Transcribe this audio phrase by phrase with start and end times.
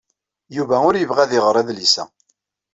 [0.55, 2.03] Yuba ur yebɣi ad iɣer adlis-a.